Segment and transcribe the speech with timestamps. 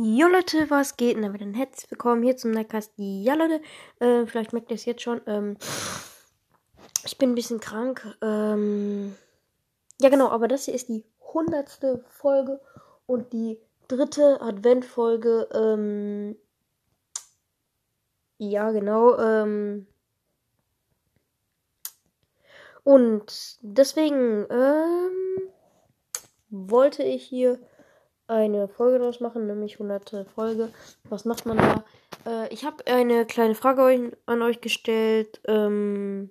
[0.00, 1.16] Jo Leute, was geht?
[1.16, 2.92] Und damit ein herzlich willkommen hier zum Nightcast.
[2.98, 3.60] Ja Leute,
[3.98, 5.20] äh, vielleicht merkt ihr es jetzt schon.
[5.26, 5.56] Ähm,
[7.04, 8.06] ich bin ein bisschen krank.
[8.22, 9.16] Ähm,
[10.00, 12.60] ja genau, aber das hier ist die hundertste Folge
[13.06, 13.58] und die
[13.88, 15.48] dritte Adventfolge.
[15.52, 16.36] Ähm,
[18.36, 19.18] ja genau.
[19.18, 19.88] Ähm,
[22.84, 25.50] und deswegen ähm,
[26.50, 27.58] wollte ich hier
[28.28, 30.26] eine Folge draus machen, nämlich 100.
[30.34, 30.70] Folge.
[31.04, 31.84] Was macht man da?
[32.26, 35.40] Äh, ich habe eine kleine Frage an euch gestellt.
[35.46, 36.30] Ähm,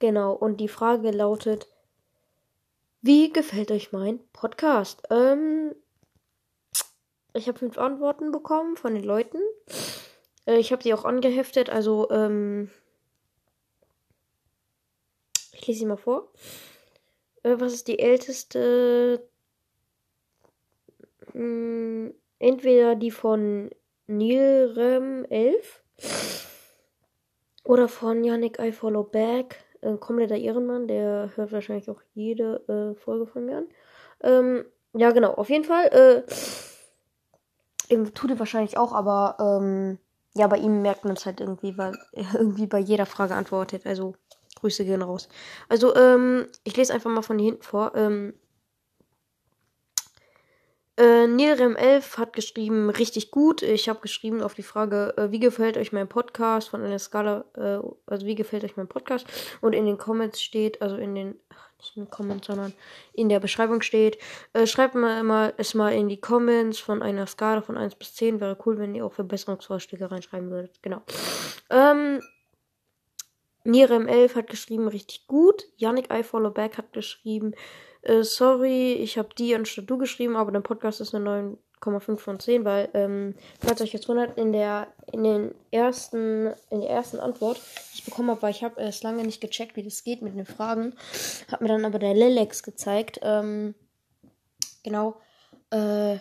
[0.00, 1.68] genau, und die Frage lautet,
[3.00, 5.02] wie gefällt euch mein Podcast?
[5.10, 5.74] Ähm,
[7.32, 9.38] ich habe fünf Antworten bekommen von den Leuten.
[10.46, 12.70] Äh, ich habe sie auch angeheftet, also ähm,
[15.52, 16.32] ich lese sie mal vor.
[17.44, 19.28] Äh, was ist die älteste
[21.38, 23.70] mh, hm, entweder die von
[24.06, 25.82] Nilrem 11
[27.64, 29.64] oder von Yannick I Follow Back.
[29.80, 33.68] Äh, kompletter Ehrenmann, der hört wahrscheinlich auch jede äh, Folge von mir an.
[34.22, 35.86] Ähm, ja, genau, auf jeden Fall.
[37.88, 39.98] Äh, tut er wahrscheinlich auch, aber ähm,
[40.34, 43.86] ja, bei ihm merkt man es halt irgendwie, weil er irgendwie bei jeder Frage antwortet.
[43.86, 44.14] Also
[44.56, 45.28] Grüße gehen raus.
[45.68, 47.92] Also, ähm, ich lese einfach mal von hinten vor.
[47.94, 48.34] Ähm,
[50.98, 53.62] äh, Nilrem11 hat geschrieben, richtig gut.
[53.62, 57.44] Ich habe geschrieben auf die Frage, äh, wie gefällt euch mein Podcast von einer Skala,
[57.54, 59.24] äh, also wie gefällt euch mein Podcast?
[59.60, 62.72] Und in den Comments steht, also in den, ach, nicht in den Comments, sondern
[63.12, 64.18] in der Beschreibung steht,
[64.54, 68.14] äh, schreibt mal immer es mal in die Comments von einer Skala von 1 bis
[68.14, 68.40] 10.
[68.40, 70.82] Wäre cool, wenn ihr auch Verbesserungsvorschläge reinschreiben würdet.
[70.82, 71.02] Genau.
[71.70, 72.20] Ähm,
[73.64, 75.64] Nirem11 hat geschrieben, richtig gut.
[75.76, 77.54] Yannick I Follow Back hat geschrieben,
[78.08, 82.40] äh, sorry, ich habe die anstatt du geschrieben, aber dein Podcast ist eine 9,5 von
[82.40, 87.20] 10, weil, ähm, falls euch jetzt wundert, in der, in den ersten, in der ersten
[87.20, 87.58] Antwort,
[87.92, 90.34] die ich bekommen habe, weil ich habe es lange nicht gecheckt, wie das geht mit
[90.34, 90.94] den Fragen,
[91.52, 93.74] hat mir dann aber der Lelex gezeigt, ähm,
[94.82, 95.20] genau,
[95.70, 96.16] äh,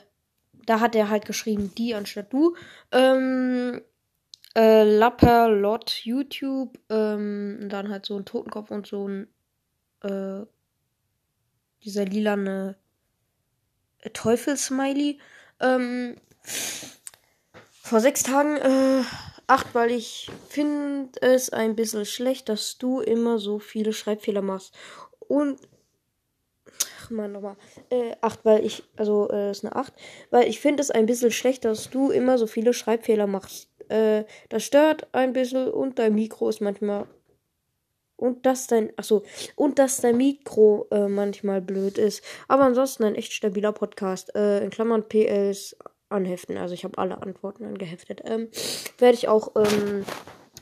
[0.65, 2.55] da hat er halt geschrieben, die anstatt du,
[2.91, 3.81] ähm,
[4.55, 9.27] äh, Lapperlot YouTube, ähm, und dann halt so ein Totenkopf und so ein,
[10.03, 10.45] äh,
[11.83, 12.75] dieser lilane
[14.13, 15.19] Teufelsmiley.
[15.59, 16.15] Ähm,
[17.81, 19.03] vor sechs Tagen äh,
[19.47, 24.73] acht, weil ich finde es ein bisschen schlecht, dass du immer so viele Schreibfehler machst.
[25.19, 25.59] Und
[26.99, 27.55] ach man nochmal.
[27.89, 29.93] Äh, acht, weil ich, also äh, ist eine acht,
[30.29, 33.69] weil ich finde es ein bisschen schlecht, dass du immer so viele Schreibfehler machst.
[33.89, 37.07] Äh, das stört ein bisschen und dein Mikro ist manchmal
[38.17, 39.23] und dass dein, achso,
[39.55, 42.23] und dass dein Mikro äh, manchmal blöd ist.
[42.47, 44.35] Aber ansonsten ein echt stabiler Podcast.
[44.35, 45.77] Äh, in Klammern PLs
[46.09, 46.57] anheften.
[46.57, 48.21] Also ich habe alle Antworten angeheftet.
[48.25, 48.49] Ähm,
[48.97, 50.05] Werde ich auch ähm,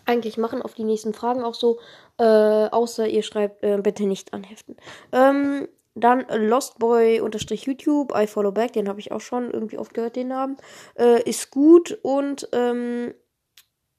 [0.05, 1.79] eigentlich machen auf die nächsten Fragen auch so.
[2.17, 4.75] Äh, außer ihr schreibt äh, bitte nicht anheften.
[5.11, 10.27] Ähm, dann Lostboy-YouTube, I follow back, den habe ich auch schon irgendwie oft gehört, den
[10.27, 10.57] Namen.
[10.99, 13.13] Äh, ist gut und ähm,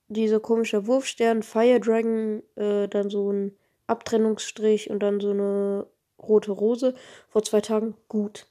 [0.08, 3.56] dieser komische Wurfstern, Fire Dragon, äh, dann so ein
[3.86, 5.86] Abtrennungsstrich und dann so eine
[6.20, 6.94] rote Rose.
[7.28, 8.46] Vor zwei Tagen gut.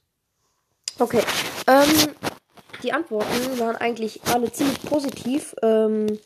[0.98, 1.22] Okay.
[1.66, 2.10] Ähm,
[2.82, 5.54] die Antworten waren eigentlich alle ziemlich positiv.
[5.62, 6.18] Ähm,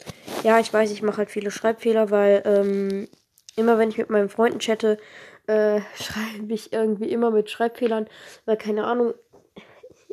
[0.42, 3.08] ja, ich weiß, ich mache halt viele Schreibfehler, weil ähm,
[3.56, 4.98] immer wenn ich mit meinen Freunden chatte,
[5.46, 8.06] äh, schreibe ich irgendwie immer mit Schreibfehlern,
[8.46, 9.14] weil keine Ahnung,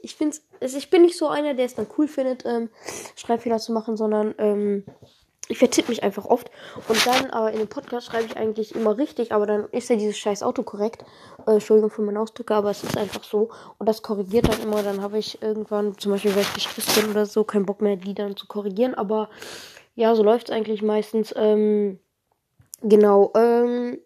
[0.01, 2.69] ich finde also ich bin nicht so einer, der es dann cool findet, ähm,
[3.15, 4.83] Schreibfehler zu machen, sondern ähm,
[5.49, 6.51] ich vertippe mich einfach oft.
[6.87, 9.95] Und dann, aber in dem Podcast schreibe ich eigentlich immer richtig, aber dann ist ja
[9.95, 11.05] dieses scheiß Auto korrekt.
[11.45, 13.49] Äh, Entschuldigung für meinen Ausdruck, aber es ist einfach so.
[13.77, 14.83] Und das korrigiert dann immer.
[14.83, 17.95] Dann habe ich irgendwann, zum Beispiel, weil ich gestresst bin oder so, keinen Bock mehr,
[17.95, 18.95] die dann zu korrigieren.
[18.95, 19.29] Aber
[19.95, 21.33] ja, so läuft es eigentlich meistens.
[21.37, 21.99] Ähm,
[22.81, 23.31] genau.
[23.35, 23.99] Ähm,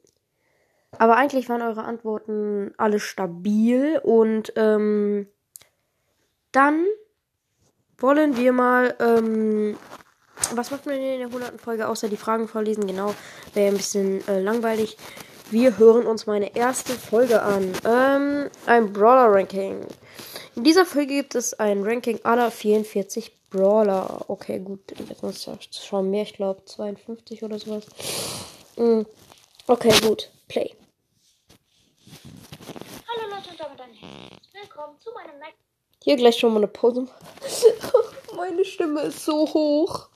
[0.98, 5.28] aber eigentlich waren eure Antworten alle stabil und ähm,
[6.52, 6.86] dann
[7.98, 8.96] wollen wir mal.
[9.00, 9.78] Ähm,
[10.54, 11.62] was macht man in der 100.
[11.62, 12.88] Folge außer die Fragen vorlesen?
[12.88, 13.14] Genau,
[13.54, 14.98] wäre ein bisschen äh, langweilig.
[15.52, 17.74] Wir hören uns meine erste Folge an.
[17.86, 19.86] Ähm, ein Brawler-Ranking.
[20.56, 24.26] In dieser Folge gibt es ein Ranking aller 44 Brawler.
[24.30, 24.80] Okay, gut.
[25.10, 26.24] Jetzt muss ich schauen mehr.
[26.24, 27.86] Ich glaube 52 oder sowas.
[28.78, 29.02] Mm.
[29.68, 30.32] Okay, gut.
[30.48, 30.74] Play.
[33.08, 33.92] Hallo Leute und damit ein
[34.54, 35.54] willkommen zu meinem Mac.
[36.04, 37.08] Hier gleich schon mal eine Pause.
[38.36, 40.10] Meine Stimme ist so hoch.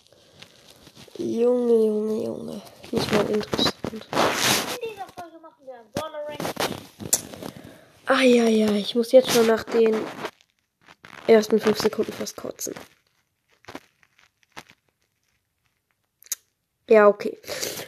[1.18, 2.62] Junge, Junge, Junge.
[2.92, 3.76] Nicht mal interessant.
[3.92, 4.00] In
[4.90, 6.76] dieser Folge machen wir ein Brawler Ranking.
[8.08, 9.96] Ah ja, ja, ich muss jetzt schon nach den
[11.28, 12.74] ersten fünf Sekunden fast kotzen.
[16.90, 17.38] Ja, okay.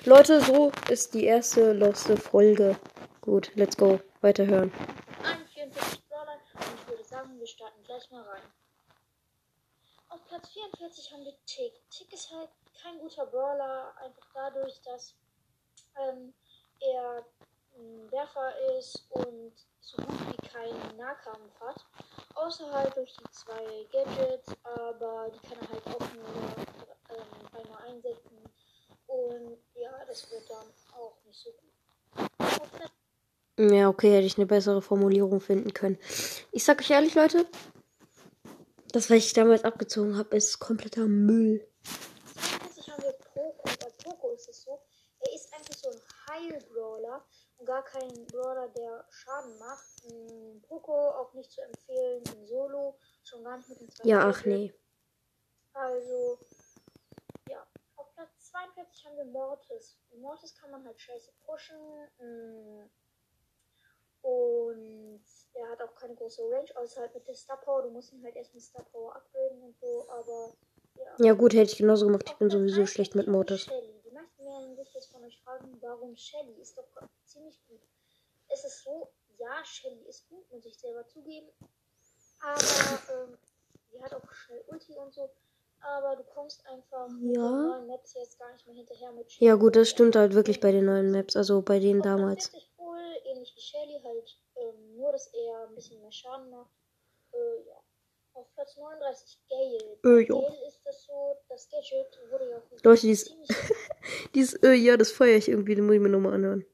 [0.05, 2.77] Leute, so ist die erste loste Folge.
[3.21, 3.99] Gut, let's go.
[4.21, 4.71] Weiterhören.
[5.23, 8.43] 41 Brawler und ich würde sagen, wir starten gleich mal rein.
[10.09, 11.73] Auf Platz 44 haben wir Tick.
[11.89, 12.49] Tick ist halt
[12.81, 15.15] kein guter Brawler, einfach dadurch, dass
[15.97, 16.33] ähm,
[16.79, 17.25] er
[17.77, 21.85] ein Werfer ist und so gut wie keinen Nahkampf hat.
[22.35, 26.25] Außer halt durch die zwei Gadgets, aber die kann er halt auch nur
[27.09, 28.37] ähm, einmal einsetzen.
[29.07, 30.67] Und ja, das wird dann
[30.97, 31.67] auch nicht so gut.
[33.59, 35.97] Ja, okay, hätte ich eine bessere Formulierung finden können.
[36.51, 37.47] Ich sag euch ehrlich, Leute,
[38.97, 41.67] das, was ich damals abgezogen habe, ist kompletter Müll.
[42.33, 43.63] 42 haben wir Poco.
[43.63, 44.81] Bei Poco ist es so,
[45.19, 47.23] er ist eigentlich so ein Heil-Brawler
[47.57, 50.03] und gar kein Brawler, der Schaden macht.
[50.05, 54.29] Mm, Poco auch nicht zu empfehlen in Solo, schon gar nicht mit dem zweiten Ja,
[54.29, 54.73] ach nee.
[55.73, 56.39] Also,
[57.49, 57.67] ja.
[57.97, 59.99] Auf Platz 42 haben wir Mortis.
[60.17, 61.77] Mortis kann man halt scheiße pushen.
[62.17, 62.89] mm,
[64.21, 65.23] Und
[65.53, 67.83] er hat auch keine große Range, außer halt mit der Star Power.
[67.83, 70.53] Du musst ihn halt erst mit Star Power upgraden und so, aber
[70.97, 71.25] ja.
[71.25, 72.23] Ja, gut, hätte ich genauso gemacht.
[72.27, 73.61] Ich bin sowieso 41 schlecht mit Mortis.
[73.61, 74.01] Shelly.
[74.05, 76.59] Die meisten werden sich jetzt von euch fragen, warum Shelly?
[76.61, 76.87] Ist doch
[77.25, 77.81] ziemlich gut.
[78.49, 81.49] Es ist so, ja, Shelly ist gut, muss ich selber zugeben.
[82.41, 82.59] Aber
[83.13, 83.37] ähm,
[83.91, 85.29] die hat auch schnell Ulti und so.
[85.81, 87.41] Aber du kommst einfach mit Ja.
[87.49, 89.47] den neuen Maps jetzt gar nicht mehr hinterher mit Shelly.
[89.49, 92.47] Ja, gut, das stimmt halt wirklich bei den neuen Maps, also bei denen Platz damals.
[92.49, 96.71] 40 wohl, ähnlich wie Shelly, halt ähm, nur, dass er ein bisschen mehr Schaden macht.
[97.33, 97.37] Äh,
[97.67, 97.75] ja.
[98.33, 99.97] Auf Platz 39 Gale.
[100.03, 100.33] Äh, ja.
[100.41, 103.49] Gale ist das so, das Gadget wurde ja auch Leute, die ist- ziemlich
[104.35, 106.65] Dieses, äh, ja, das feiere ich irgendwie, den muss ich mir nochmal anhören.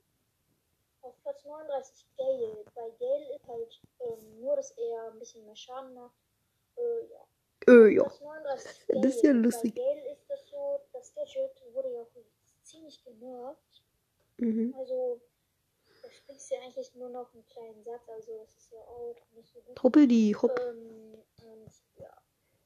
[1.02, 2.66] Auf Platz 39 Gale.
[2.76, 6.16] Bei Gale ist halt ähm, nur, dass er ein bisschen mehr Schaden macht.
[6.78, 7.20] Äh, ja.
[7.68, 8.04] Äh, ja.
[8.04, 9.76] Platz 39 Das ist ja lustig.
[9.76, 12.12] Bei Gale ist das so, das Gadget wurde ja auch
[12.64, 13.84] ziemlich genervt.
[14.38, 14.74] Mhm.
[14.78, 15.22] Also,
[16.02, 19.16] da sprichst du ja eigentlich nur noch einen kleinen Satz, also das ist ja auch
[19.36, 20.10] nicht so gut.
[20.10, 20.60] Die, hopp.
[20.60, 22.10] Ähm, und ja.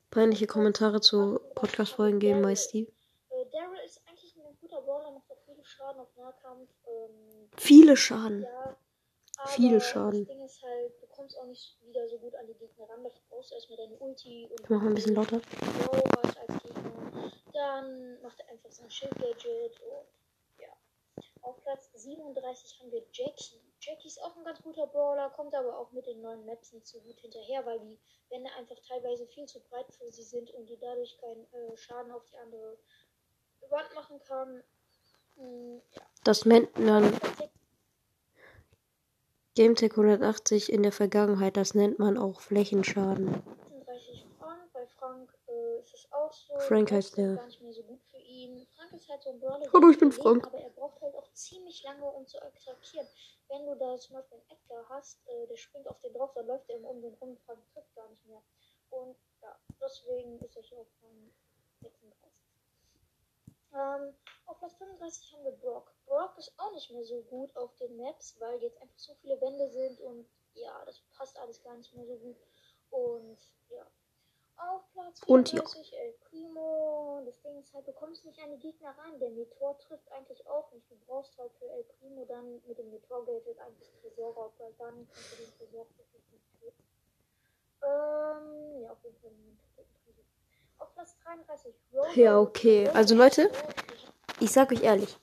[0.10, 2.88] Peinliche Kommentare zu Podcast-Folgen geben, meist die.
[3.30, 6.70] Äh, Daryl ist eigentlich ein guter Brawler, macht auch viel Schaden auf Nahkampf.
[6.88, 8.44] Ähm, Viele Schaden.
[8.44, 8.78] Ja,
[9.38, 10.26] aber Viel Schaden.
[10.26, 13.04] Das Ding ist halt, du kommst auch nicht wieder so gut an die Gegner ran.
[13.04, 15.38] Dafür brauchst du erstmal deine Ulti und Ich mach mal ein bisschen lauter.
[15.38, 17.32] Hat als Gegner.
[17.54, 20.08] Dann macht er einfach sein Schild-Gadget und
[20.60, 20.70] ja.
[21.42, 23.62] Auf Platz 37 haben wir Jackie.
[23.80, 26.88] Jackie ist auch ein ganz guter Brawler, kommt aber auch mit den neuen Maps nicht
[26.88, 28.00] so gut hinterher, weil die
[28.30, 32.12] Wände einfach teilweise viel zu breit für sie sind und die dadurch keinen äh, Schaden
[32.12, 32.78] auf die andere
[33.70, 34.64] Wand machen kann.
[35.36, 36.02] Mm, ja.
[36.24, 37.14] Das nennt man
[39.58, 43.42] GameTech 180 in der Vergangenheit, das nennt man auch Flächenschaden.
[43.88, 44.72] 36 Frank.
[44.72, 46.60] Bei Frank äh, ist es auch so.
[46.60, 47.38] Frank heißt der.
[47.38, 48.68] gar nicht mehr so gut für ihn.
[48.76, 49.66] Frank ist halt so ein Brawler.
[49.74, 50.46] Hallo, ich bin Frank.
[50.46, 53.08] Aber er braucht halt auch ziemlich lange, um zu attackieren.
[53.50, 56.46] Wenn du da zum Beispiel einen Edgar hast, äh, der springt auf den drauf, dann
[56.46, 57.36] läuft er immer um den rum.
[57.44, 58.44] Frank trifft gar nicht mehr.
[58.92, 61.34] Und ja, deswegen ist er hier auf Rang
[61.82, 62.47] 36.
[63.74, 64.14] Ähm,
[64.46, 65.92] auf Platz 35 haben wir Brock.
[66.06, 69.40] Brock ist auch nicht mehr so gut auf den Maps, weil jetzt einfach so viele
[69.42, 72.38] Wände sind und ja, das passt alles gar nicht mehr so gut.
[72.90, 73.38] Und
[73.70, 73.86] ja.
[74.58, 75.62] Auf Platz Und ja.
[75.62, 77.22] 34 El Primo.
[77.26, 79.20] Das Ding ist halt, du kommst nicht an die Gegner ran.
[79.20, 80.90] Der Meteor trifft eigentlich auch nicht.
[80.90, 85.34] Du brauchst halt für El Primo dann mit dem Meteor-Gadget eigentlich Tresorraub, weil dann kannst
[85.34, 86.84] du den Tresor wirklich gut töten.
[87.84, 89.32] Ähm, ja, auf jeden Fall
[89.76, 89.88] Tresor.
[90.78, 92.10] Auf Platz 33 Rosa.
[92.16, 92.90] Ja, okay.
[92.90, 93.50] Also, Leute,
[94.40, 95.18] Ich sag euch ehrlich,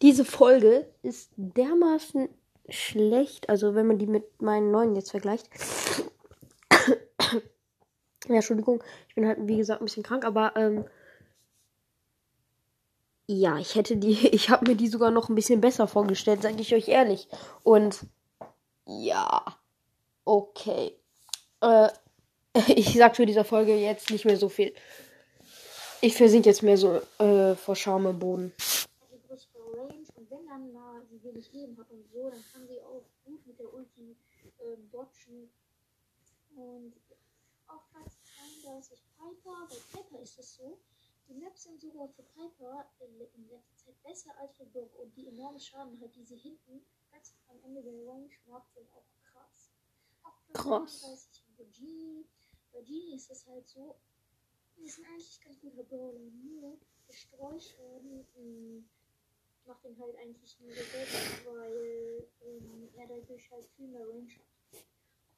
[0.00, 2.28] diese Folge ist dermaßen
[2.68, 5.48] schlecht, also wenn man die mit meinen neuen jetzt vergleicht.
[6.70, 10.84] ja, Entschuldigung, ich bin halt wie gesagt ein bisschen krank, aber ähm,
[13.26, 16.60] ja, ich hätte die, ich habe mir die sogar noch ein bisschen besser vorgestellt, sage
[16.60, 17.28] ich euch ehrlich.
[17.64, 18.06] Und
[18.86, 19.44] ja,
[20.24, 20.96] okay.
[21.60, 21.88] Äh,
[22.68, 24.74] ich sag zu dieser Folge jetzt nicht mehr so viel.
[26.00, 28.52] Ich versinke jetzt mehr so äh, vor Scham im Boden.
[36.58, 36.94] und
[37.68, 38.18] auf Platz
[38.62, 39.68] 32 Piper.
[39.68, 40.78] Bei Piper ist es so,
[41.28, 45.28] die Maps sind sogar für Piper in, letzter Zeit besser als für Brock und die
[45.28, 49.70] enormen Schaden halt, die sie hinten ganz am Ende der Range macht, sind auch krass.
[50.22, 51.00] Auf Platz Krass.
[51.00, 52.26] 33 haben wir Genie.
[52.78, 53.96] Bei Genie ist es halt so,
[54.76, 58.88] die ein eigentlich ganz guter Brawler, nur der Streuschaden ähm,
[59.66, 64.80] macht ihn halt eigentlich nur gut, weil ähm, er dadurch halt viel mehr Range hat.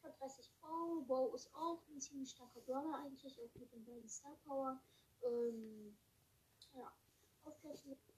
[0.02, 1.02] Auf Platz 30 Bow.
[1.08, 4.78] Bow ist auch ein ziemlich starker Brawler eigentlich, auch mit dem beiden Star Power.
[5.24, 5.96] Ähm,
[6.74, 6.92] ja.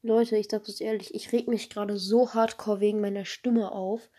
[0.02, 4.11] Leute, ich sag das ehrlich, ich reg mich gerade so hardcore wegen meiner Stimme auf.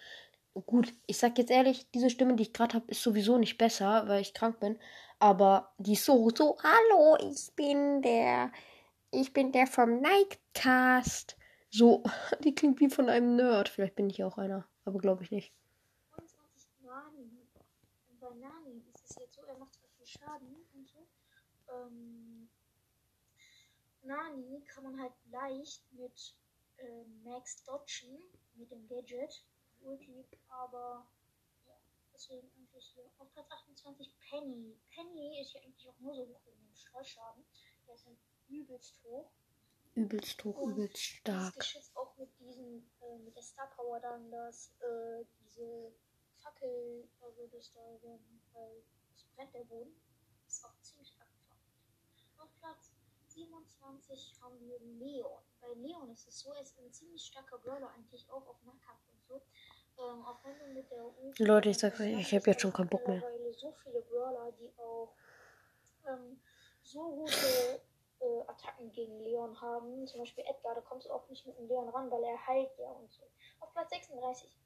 [0.53, 4.07] Gut, ich sag jetzt ehrlich, diese Stimme, die ich gerade habe, ist sowieso nicht besser,
[4.07, 4.79] weil ich krank bin.
[5.17, 8.51] Aber die ist so, so, hallo, ich bin der,
[9.09, 11.37] ich bin der vom Nightcast.
[11.71, 12.03] So,
[12.43, 13.67] die klingt wie von einem Nerd.
[13.67, 15.53] Vielleicht bin ich auch einer, aber glaube ich nicht.
[16.11, 17.47] 29 Nani.
[18.09, 20.55] Und bei Nani ist es jetzt so, er macht zwar viel Schaden.
[21.73, 22.49] Ähm,
[24.03, 26.35] Nani kann man halt leicht mit
[26.77, 28.19] äh, Max dodgen,
[28.55, 29.43] mit dem Gadget,
[29.83, 31.05] Ulti, aber
[31.65, 31.73] ja,
[32.13, 33.09] deswegen eigentlich hier.
[33.17, 34.77] Auf Platz 28 Penny.
[34.89, 37.43] Penny ist ja eigentlich auch nur so hoch wegen dem Streuschaden.
[37.87, 39.31] Der ist halt übelst hoch.
[39.95, 41.55] Übelst hoch, Und übelst Das stark.
[41.59, 45.91] Geschütz auch mit diesem, äh, mit der Star Power dann, dass äh, diese
[46.35, 48.83] Fackel, also das da dann, weil
[49.15, 49.93] es brennt der Boden,
[50.47, 51.12] ist auch ziemlich
[53.53, 55.41] 27 haben wir Leon.
[55.61, 59.01] Bei Leon ist es so, er ist ein ziemlich starker Brawler eigentlich auch auf Nahkampf
[59.11, 59.41] und so.
[59.97, 62.61] Ähm, auch wenn du mit der Ulti Leute, ich sag euch, ich machst, hab jetzt
[62.61, 63.17] schon keinen Bock mehr.
[63.17, 65.13] mittlerweile so viele Brawler, die auch
[66.07, 66.41] ähm,
[66.81, 67.81] so gute
[68.19, 70.07] äh, Attacken gegen Leon haben.
[70.07, 72.71] Zum Beispiel Edgar, da kommst du auch nicht mit dem Leon ran, weil er heilt
[72.79, 73.23] ja und so.
[73.59, 74.62] Auf Platz 36, äh,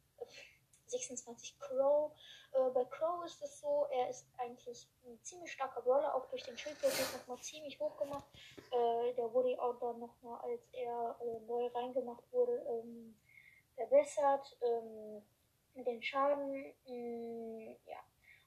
[0.90, 2.12] 26 Crow.
[2.54, 6.44] Äh, bei Crow ist es so, er ist eigentlich ein ziemlich starker Brawler, auch durch
[6.44, 8.26] den Schildwurf nochmal ziemlich hoch gemacht.
[8.72, 13.16] Äh, der wurde auch dann nochmal, als er äh, neu reingemacht wurde, ähm,
[13.76, 14.58] verbessert.
[14.62, 15.24] Ähm,
[15.84, 17.98] den Schaden, mh, ja.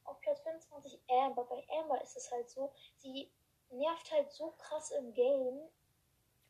[0.05, 1.45] Auf Platz 25 Amber.
[1.45, 3.31] Bei Amber ist es halt so, sie
[3.71, 5.69] nervt halt so krass im Game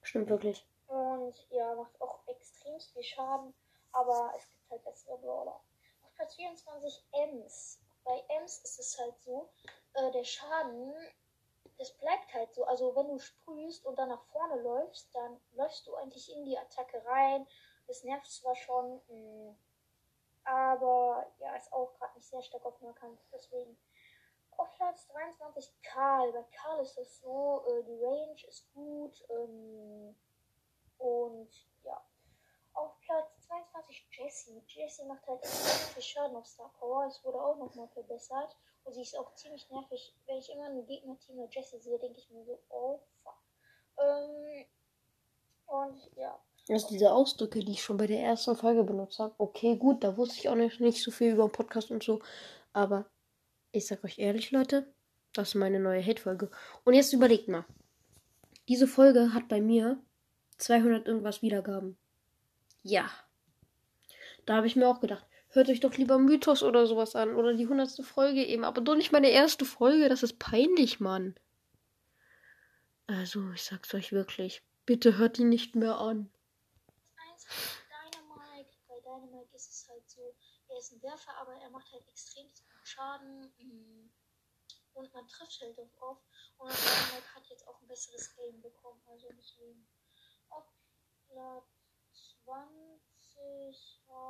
[0.02, 0.66] Stimmt wirklich.
[0.87, 3.52] und ja, macht auch extrem viel Schaden,
[3.92, 5.61] aber es gibt halt bessere Brawler.
[6.20, 7.80] Platz 24 Ems.
[8.04, 9.48] Bei Ems ist es halt so,
[9.94, 10.92] äh, der Schaden,
[11.78, 12.64] das bleibt halt so.
[12.64, 16.58] Also wenn du sprühst und dann nach vorne läufst, dann läufst du eigentlich in die
[16.58, 17.46] Attacke rein.
[17.86, 19.56] Das nervt zwar schon, mh,
[20.44, 23.78] aber ja, ist auch gerade nicht sehr stark auf Nahkampf, deswegen.
[24.58, 26.32] Auf Platz 23 Karl.
[26.32, 30.14] Bei Karl ist es so, äh, die Range ist gut ähm,
[30.98, 32.04] und ja.
[33.10, 34.62] Platz 22 Jessie.
[34.68, 37.06] Jessie macht halt viel Schaden auf Star Power.
[37.08, 38.56] Es wurde auch nochmal verbessert.
[38.84, 40.14] Und sie ist auch ziemlich nervig.
[40.26, 43.34] Wenn ich immer ein Gegner-Team mit Jessie sehe, denke ich mir so, oh fuck.
[43.98, 44.64] Ähm,
[45.66, 46.38] und ja.
[46.68, 49.34] Also diese Ausdrücke, die ich schon bei der ersten Folge benutzt habe.
[49.38, 52.20] Okay, gut, da wusste ich auch nicht, nicht so viel über Podcast und so.
[52.72, 53.06] Aber
[53.72, 54.86] ich sag euch ehrlich, Leute,
[55.32, 56.48] das ist meine neue Hate-Folge.
[56.84, 57.64] Und jetzt überlegt mal.
[58.68, 59.98] Diese Folge hat bei mir
[60.58, 62.00] 200 irgendwas Wiedergaben.
[62.82, 63.10] Ja.
[64.46, 67.34] Da habe ich mir auch gedacht, hört euch doch lieber Mythos oder sowas an.
[67.37, 68.04] Oder die 100.
[68.04, 68.64] Folge eben.
[68.64, 70.08] Aber doch nicht meine erste Folge.
[70.08, 71.34] Das ist peinlich, Mann.
[73.06, 74.62] Also, ich sag's euch wirklich.
[74.87, 76.30] Bitte hört die nicht mehr an.
[77.30, 77.46] eins
[77.88, 78.70] Dynamite.
[78.88, 80.34] Bei Dynamite ist es halt so,
[80.68, 82.46] er ist ein Werfer, aber er macht halt extrem
[82.84, 83.52] Schaden.
[83.58, 84.10] mm,
[84.94, 86.22] Und man trifft halt auch oft.
[86.58, 89.00] Und Dynamite hat jetzt auch ein besseres Game bekommen.
[89.10, 89.87] Also deswegen.
[90.50, 91.37] Auf Platz 20.
[91.37, 91.66] war-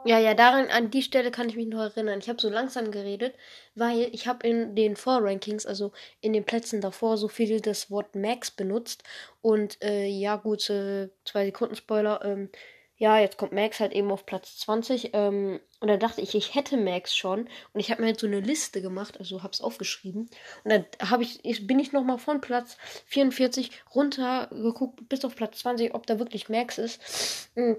[0.06, 2.20] Ja, ja, daran, an die Stelle kann ich mich noch erinnern.
[2.20, 3.34] Ich habe so langsam geredet,
[3.74, 8.14] weil ich habe in den Vorrankings, also in den Plätzen davor, so viel das Wort
[8.14, 9.02] Max benutzt.
[9.42, 12.24] Und äh, ja, gut, äh, zwei Sekunden Spoiler.
[12.24, 12.48] Ähm,
[12.96, 15.10] ja, jetzt kommt Max halt eben auf Platz 20.
[15.12, 17.48] Ähm, und da dachte ich, ich hätte Max schon.
[17.72, 20.30] Und ich habe mir halt so eine Liste gemacht, also habe es aufgeschrieben.
[20.64, 25.58] Und dann habe ich, bin ich nochmal von Platz 44 runter geguckt bis auf Platz
[25.60, 27.50] 20, ob da wirklich Max ist.
[27.54, 27.74] Mm.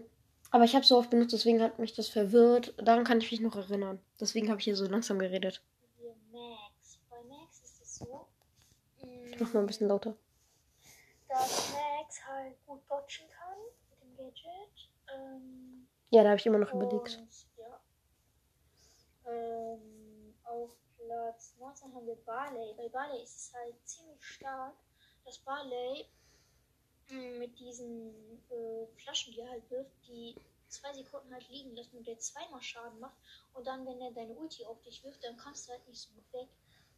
[0.51, 2.74] Aber ich habe so oft benutzt, deswegen hat mich das verwirrt.
[2.77, 4.00] Daran kann ich mich noch erinnern.
[4.20, 5.62] Deswegen habe ich hier so langsam geredet.
[5.98, 7.00] wir Max.
[7.10, 8.27] Bei Max ist es so,
[9.01, 10.15] mm, Ich mach mal ein bisschen lauter.
[11.29, 13.58] dass Max halt gut dodgen kann
[13.89, 14.89] mit dem Gadget.
[15.15, 17.17] Ähm, Ja, da habe ich immer noch überlegt.
[17.17, 17.79] und, ja.
[19.31, 22.74] Ähm, auf Platz 19 haben wir Barley.
[22.75, 24.74] Bei Barley ist es halt ziemlich stark,
[25.24, 26.05] dass Barley
[27.12, 28.13] mit diesen
[28.50, 30.36] äh, Flaschen, die er halt wirft, die
[30.68, 33.18] zwei Sekunden halt liegen lässt und der zweimal Schaden macht.
[33.53, 36.10] Und dann, wenn er deine Ulti auf dich wirft, dann kannst du halt nicht so
[36.13, 36.48] gut weg,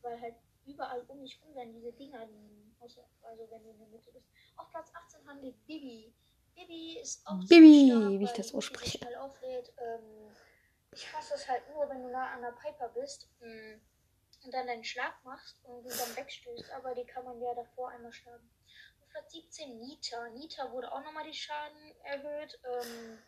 [0.01, 2.75] weil halt überall um dich rum werden diese Dinger liegen.
[2.79, 4.27] Außer, also wenn du in der Mitte bist.
[4.57, 6.13] Auf Platz 18 haben wir Bibi.
[6.53, 8.97] Bibi ist auch Bibi, stark, wie ich das die ausspreche.
[8.99, 9.73] schnell auflädt.
[9.77, 10.31] Ähm,
[10.91, 13.79] ich hasse es halt nur, wenn du nah an der Piper bist mm,
[14.43, 17.89] und dann deinen Schlag machst und du dann wegstößt, aber die kann man ja davor
[17.89, 18.47] einmal schlagen.
[19.13, 20.27] Platz 17 Nita.
[20.29, 22.59] Nita wurde auch nochmal die Schaden erhöht.
[22.65, 23.19] Ähm,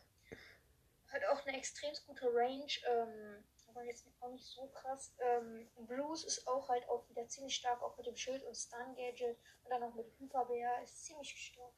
[1.13, 2.71] hat auch eine extrem gute Range.
[2.89, 5.13] Ähm, aber jetzt auch nicht so krass.
[5.19, 8.95] Ähm, Blues ist auch halt auch wieder ziemlich stark, auch mit dem Schild und Stun
[8.95, 11.73] Gadget und dann auch mit Hyperbär, ist ziemlich stark.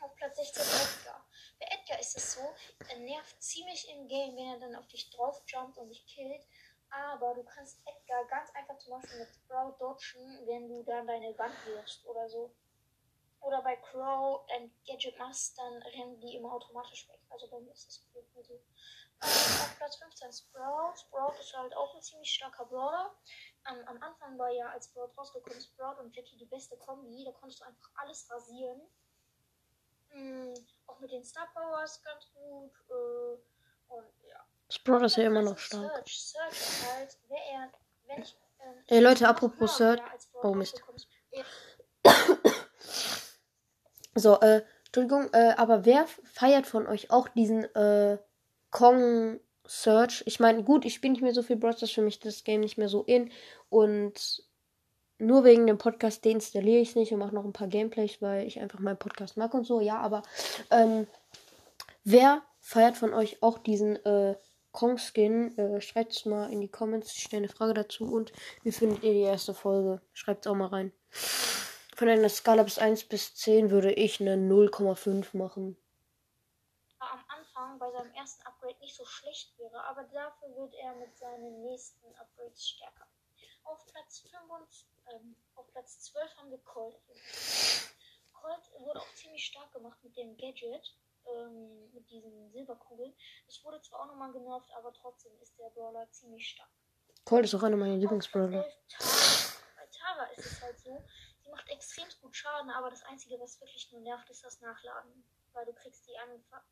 [0.00, 1.26] Auf Platz 16 Edgar.
[1.58, 2.54] Bei Edgar ist es so,
[2.88, 6.46] er nervt ziemlich im Game, wenn er dann auf dich drauf jumpt und dich killt.
[6.90, 11.36] Aber du kannst Edgar ganz einfach zum Beispiel mit Sprout dodgen, wenn du dann deine
[11.36, 12.54] Wand wirfst oder so.
[13.40, 17.20] Oder bei Crow ein Gadget machst, dann rennen die immer automatisch weg.
[17.30, 18.54] Also bei mir ist das auf so.
[18.54, 18.60] Ähm,
[19.20, 20.96] auf Platz 15 Sprout.
[20.96, 23.14] Sprout ist halt auch ein ziemlich starker Brawler.
[23.68, 27.24] Ähm, am Anfang war ja, als Sprout rausgekommen Sprout und Jackie die beste Kombi.
[27.24, 28.80] Da konntest du einfach alles rasieren.
[30.12, 30.54] Mhm,
[30.86, 32.72] auch mit den Star Powers ganz gut.
[32.90, 34.44] Äh, und ja.
[34.70, 36.08] Sprout ist ja immer noch stark.
[36.08, 37.72] Search, Search halt, wer er,
[38.06, 40.00] wenn ich, ähm, Ey Leute, apropos Search.
[40.42, 40.82] Oh Mist.
[44.18, 48.18] So, äh, Entschuldigung, äh, aber wer feiert von euch auch diesen äh,
[48.70, 50.22] Kong Search?
[50.26, 51.90] Ich meine, gut, ich spiele nicht mehr so viel Bros.
[51.90, 53.30] für mich das Game nicht mehr so in.
[53.68, 54.42] Und
[55.18, 58.46] nur wegen dem Podcast deinstalliere ich es nicht und mache noch ein paar Gameplays, weil
[58.46, 59.80] ich einfach meinen Podcast mag und so.
[59.80, 60.22] Ja, aber
[60.70, 61.06] ähm,
[62.04, 64.36] wer feiert von euch auch diesen äh,
[64.72, 65.58] Kong-Skin?
[65.58, 67.12] Äh, Schreibt es mal in die Comments.
[67.12, 68.04] Ich stelle eine Frage dazu.
[68.04, 68.32] Und
[68.62, 70.00] wie findet ihr die erste Folge?
[70.12, 70.92] Schreibt es auch mal rein.
[71.98, 75.76] Von einer Skala bis 1 bis 10 würde ich eine 0,5 machen.
[77.00, 81.18] Am Anfang bei seinem ersten Upgrade nicht so schlecht wäre, aber dafür wird er mit
[81.18, 83.08] seinen nächsten Upgrades stärker.
[83.64, 86.94] Auf Platz 25, ähm, auf Platz 12 haben wir Colt.
[88.32, 93.12] Colt wurde auch ziemlich stark gemacht mit dem Gadget, ähm, mit diesen Silberkugeln.
[93.48, 96.70] Es wurde zwar auch nochmal genervt, aber trotzdem ist der Brawler ziemlich stark.
[97.24, 98.62] Colt ist auch einer meiner Lieblingsbrawler.
[98.62, 101.04] Bei Tara ist es halt so,
[101.48, 105.24] die macht extrem gut Schaden, aber das Einzige, was wirklich nur nervt, ist das Nachladen.
[105.54, 106.16] Weil du kriegst die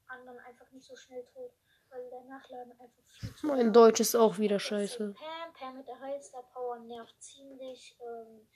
[0.06, 1.52] anderen einfach nicht so schnell tot,
[1.88, 5.14] weil der Nachladen einfach viel zu Mein Deutsch ist auch wieder scheiße.
[5.14, 7.96] Pam, Pam mit der Heilstar Power nervt ziemlich.
[8.00, 8.46] Ähm,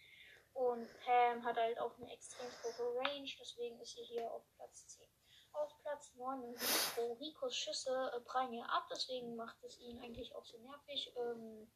[0.52, 4.86] und Pam hat halt auch eine extrem große Range, deswegen ist sie hier auf Platz
[4.88, 5.06] 10.
[5.52, 7.12] Auf Platz 9 Rico.
[7.14, 11.12] Ricos Schüsse äh, prallen hier ab, deswegen macht es ihn eigentlich auch so nervig.
[11.16, 11.70] Ähm,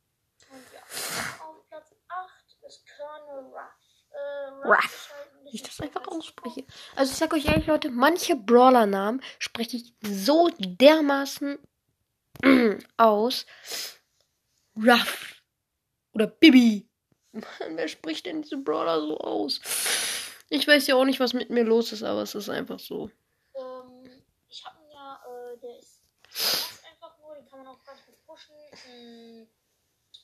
[0.51, 0.81] und ja,
[1.45, 3.84] auf Platz 8 ist Colonel Ruff.
[4.65, 5.15] Ruff.
[5.45, 6.65] Wie ich das einfach ausspreche.
[6.97, 11.59] Also ich sag euch ehrlich, Leute, manche Brawler-Namen spreche ich so dermaßen
[12.97, 13.47] aus.
[14.77, 15.43] Ruff.
[16.13, 16.89] Oder Bibi.
[17.33, 19.61] Mann, wer spricht denn diese Brawler so aus?
[20.49, 23.11] Ich weiß ja auch nicht, was mit mir los ist, aber es ist einfach so.
[23.57, 26.01] Ähm, ich hab ihn ja, äh, der ist
[26.89, 28.55] einfach nur, den kann man auch ganz gut pushen.
[28.87, 29.49] Mm,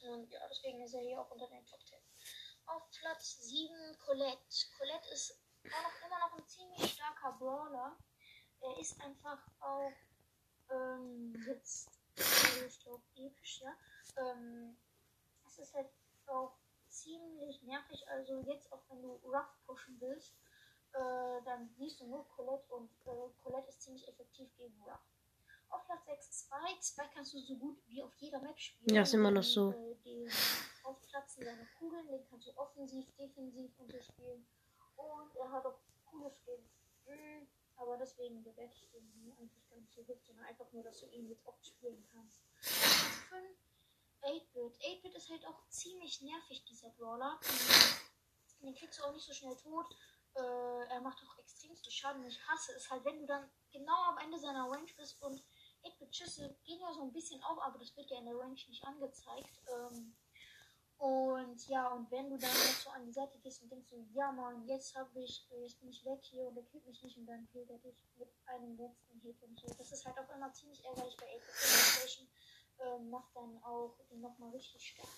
[0.09, 1.98] und ja, deswegen ist er hier auch unter den Top 10.
[2.74, 4.38] Auf Platz 7 Colette.
[4.78, 7.96] Colette ist noch, immer noch ein ziemlich starker Brawler.
[8.61, 9.92] Er ist einfach auch
[10.70, 13.74] ähm, jetzt ich glaube episch, ja.
[14.16, 14.76] Ähm,
[15.46, 15.88] es ist halt
[16.26, 16.52] auch
[16.88, 18.06] ziemlich nervig.
[18.09, 20.35] Also jetzt auch wenn du Rough pushen willst,
[20.92, 25.00] äh, dann siehst du nur Colette und äh, Colette ist ziemlich effektiv gegen Rough.
[25.70, 26.83] Auf Platz 6 Spike.
[26.83, 28.94] Spike kannst du so gut wie auf jeder Map spielen.
[28.94, 29.70] Ja, ist immer noch so.
[29.70, 30.30] Äh, den
[30.83, 34.46] aufplatzen seine Kugeln, den kannst du offensiv, defensiv unterspielen.
[34.96, 36.70] Und er hat auch coole Skills.
[37.06, 37.48] Mhm.
[37.76, 41.06] Aber deswegen bewerte ich den eigentlich gar nicht so hoch, sondern einfach nur, dass du
[41.06, 42.42] ihn jetzt oft spielen kannst.
[42.60, 43.56] 5
[44.22, 44.78] 8-Bit.
[44.80, 47.40] 8-Bit ist halt auch ziemlich nervig, dieser Brawler.
[48.60, 49.86] Den kriegst du auch nicht so schnell tot.
[50.34, 52.24] Äh, er macht auch extremste Schaden.
[52.26, 55.42] Ich hasse es halt, wenn du dann genau am Ende seiner Range bist und
[55.84, 58.84] 8-Bit-Schüsse gehen ja so ein bisschen auf, aber das wird ja in der Range nicht
[58.84, 59.62] angezeigt.
[59.68, 60.14] Ähm,
[61.00, 63.96] und ja, und wenn du dann jetzt so an die Seite gehst und denkst so,
[64.12, 67.16] ja man, jetzt habe ich, jetzt bin ich weg hier und er killt mich nicht
[67.16, 69.66] und dann killt er dich mit einem letzten Hit und so.
[69.78, 72.28] Das ist halt auch immer ziemlich ärgerlich bei 8 PlayStation.
[72.80, 75.08] Ähm, macht dann auch nochmal richtig stark.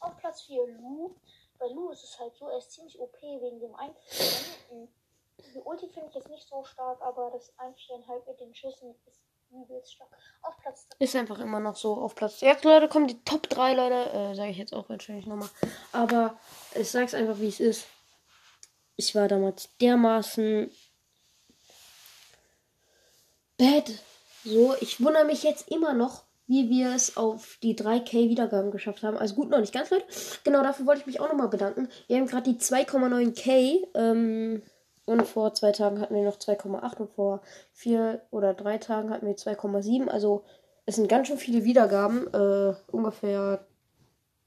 [0.00, 1.14] Auf Platz 4 Lu.
[1.58, 4.88] Bei Lu ist es halt so, er ist ziemlich OP wegen dem Einfrieren.
[5.54, 8.94] Die Ulti finde ich jetzt nicht so stark, aber das Einfrieren halt mit den Schüssen
[9.06, 9.20] ist
[10.42, 11.04] auf Platz 3.
[11.04, 12.40] Ist einfach immer noch so auf Platz.
[12.40, 14.10] Jetzt, Leute, kommen die Top 3, Leute.
[14.12, 15.48] Äh, sage ich jetzt auch wahrscheinlich nochmal.
[15.92, 16.38] Aber
[16.74, 17.86] ich sag's einfach, wie es ist.
[18.96, 20.70] Ich war damals dermaßen
[23.58, 23.90] bad.
[24.44, 29.02] So, ich wundere mich jetzt immer noch, wie wir es auf die 3K Wiedergaben geschafft
[29.02, 29.16] haben.
[29.16, 30.04] Also gut, noch nicht ganz, Leute.
[30.44, 31.88] Genau, dafür wollte ich mich auch nochmal bedanken.
[32.08, 34.62] Wir haben gerade die 2,9K ähm,
[35.04, 37.40] und vor zwei Tagen hatten wir noch 2,8 und vor
[37.72, 40.08] vier oder drei Tagen hatten wir 2,7.
[40.08, 40.44] Also
[40.86, 42.32] es sind ganz schön viele Wiedergaben.
[42.32, 43.66] Äh, ungefähr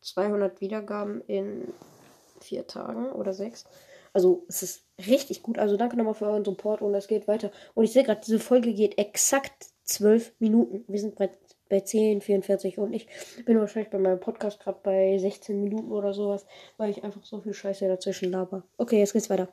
[0.02, 1.74] 200 Wiedergaben in
[2.40, 3.66] vier Tagen oder sechs.
[4.14, 5.58] Also es ist richtig gut.
[5.58, 7.52] Also danke nochmal für euren Support und es geht weiter.
[7.74, 10.86] Und ich sehe gerade, diese Folge geht exakt zwölf Minuten.
[10.88, 11.30] Wir sind bei
[11.80, 13.08] 10, 44 und ich
[13.46, 16.46] bin wahrscheinlich bei meinem Podcast gerade bei 16 Minuten oder sowas,
[16.78, 18.64] weil ich einfach so viel Scheiße dazwischen laber.
[18.78, 19.50] Okay, jetzt geht's weiter.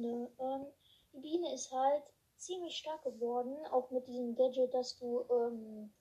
[0.00, 0.66] Biene, ähm,
[1.12, 2.04] die Biene ist halt
[2.36, 5.92] ziemlich stark geworden, auch mit diesem Gadget, dass du ähm,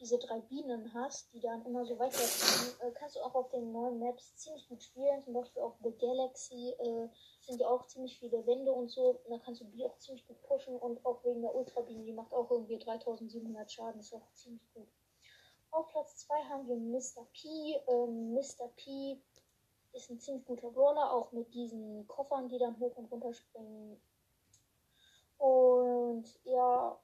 [0.00, 3.72] diese drei Bienen hast, die dann immer so weiterfliegen, äh, kannst du auch auf den
[3.72, 5.22] neuen Maps ziemlich gut spielen.
[5.22, 7.08] Zum Beispiel auf The Galaxy äh,
[7.40, 9.20] sind ja auch ziemlich viele Wände und so.
[9.24, 12.12] Und da kannst du die auch ziemlich gut pushen und auch wegen der Ultrabiene, die
[12.12, 14.88] macht auch irgendwie 3700 Schaden, ist auch ziemlich gut.
[15.70, 17.26] Auf Platz 2 haben wir Mr.
[17.32, 17.80] P.
[17.88, 18.68] Ähm, Mr.
[18.76, 19.20] P
[19.92, 24.00] ist ein ziemlich guter Brawler, auch mit diesen Koffern, die dann hoch und runter springen.
[25.38, 26.98] Und ja,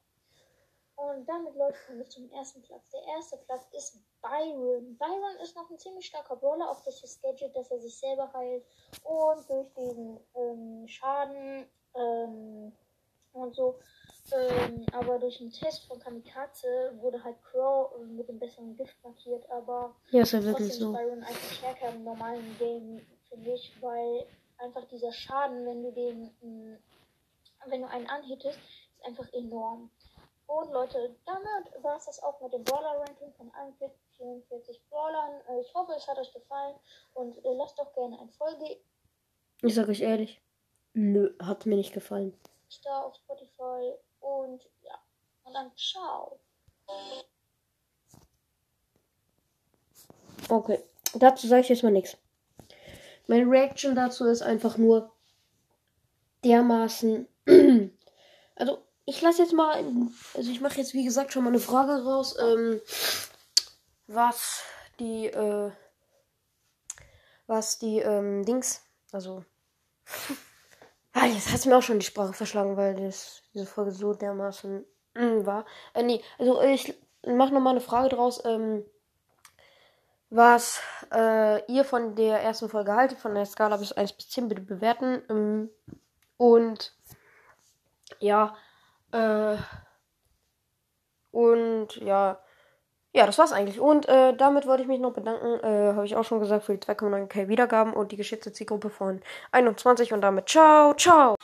[0.95, 2.89] und damit läuft mich zum ersten Platz.
[2.91, 4.97] Der erste Platz ist Byron.
[4.97, 8.31] Byron ist noch ein ziemlich starker Brawler, auch durch das Gadget, dass er sich selber
[8.33, 8.65] heilt
[9.03, 12.71] und durch den ähm, Schaden ähm,
[13.33, 13.77] und so.
[14.31, 18.95] Ähm, aber durch den Test von Kamikaze wurde halt Crow äh, mit dem besseren Gift
[19.03, 19.47] markiert.
[19.51, 20.91] Aber Ja, ist ja trotzdem wirklich so.
[20.93, 24.25] Byron einfach stärker im normalen Game, finde ich, weil
[24.57, 26.77] einfach dieser Schaden, wenn du den, mh,
[27.67, 29.91] wenn du einen anhittest, ist einfach enorm.
[30.47, 33.73] Und Leute, damit war es das auch mit dem Brawler-Ranking von allen
[34.17, 35.41] 44 Brawlern.
[35.49, 36.75] Äh, Ich hoffe, es hat euch gefallen
[37.15, 38.77] und äh, lasst doch gerne ein Folge
[39.61, 40.41] Ich sag euch ehrlich,
[40.93, 42.35] nö, hat mir nicht gefallen.
[42.83, 43.93] da auf Spotify
[44.25, 44.99] und ja.
[45.43, 46.39] Und dann ciao.
[50.49, 50.79] Okay,
[51.13, 52.17] dazu sage ich jetzt mal nichts.
[53.27, 55.11] Meine Reaction dazu ist einfach nur
[56.43, 57.27] dermaßen.
[58.55, 59.83] also, ich lasse jetzt mal.
[60.33, 62.35] Also, ich mache jetzt, wie gesagt, schon mal eine Frage raus.
[62.39, 62.81] Ähm,
[64.07, 64.63] was
[64.99, 65.27] die.
[65.27, 65.71] Äh,
[67.47, 68.81] was die ähm, Dings.
[69.11, 69.45] Also.
[71.15, 74.85] ah, jetzt hat mir auch schon die Sprache verschlagen, weil das, diese Folge so dermaßen
[75.15, 75.65] mm, war.
[75.93, 76.93] Äh, nee, also ich
[77.25, 78.43] mache nochmal eine Frage draus.
[78.45, 78.85] Ähm,
[80.29, 80.81] was
[81.13, 84.61] äh, ihr von der ersten Folge haltet, von der Skala bis 1 bis 10 bitte
[84.61, 85.21] bewerten.
[85.29, 85.69] Ähm,
[86.37, 86.93] und
[88.19, 88.55] ja,
[89.11, 89.55] äh,
[91.31, 92.39] und ja,
[93.15, 93.79] ja, das war's eigentlich.
[93.79, 96.77] Und äh, damit wollte ich mich noch bedanken, äh, habe ich auch schon gesagt, für
[96.77, 99.21] die 2,9k Wiedergaben und die geschätzte Zielgruppe von
[99.53, 101.35] 21 und damit ciao, ciao.